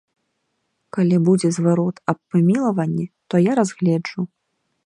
[0.97, 4.21] Калі будзе зварот аб памілаванні, то я разгледжу.